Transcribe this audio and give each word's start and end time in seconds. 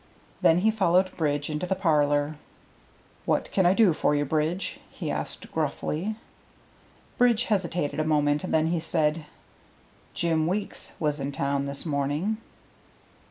Then 0.41 0.61
he 0.61 0.71
followed 0.71 1.15
Bridge 1.15 1.47
into 1.47 1.67
the 1.67 1.75
parlor. 1.75 2.37
"What 3.25 3.51
can 3.51 3.67
I 3.67 3.75
do 3.75 3.93
for 3.93 4.15
you, 4.15 4.25
Bridge?" 4.25 4.79
he 4.89 5.11
asked 5.11 5.51
gruffly. 5.51 6.15
Bridge 7.19 7.43
hesitated 7.43 7.99
a 7.99 8.03
moment; 8.03 8.51
then 8.51 8.69
he 8.69 8.79
said, 8.79 9.27
"Jim 10.15 10.47
Weeks 10.47 10.93
was 10.99 11.19
in 11.19 11.31
town 11.31 11.67
this 11.67 11.85
morning." 11.85 12.37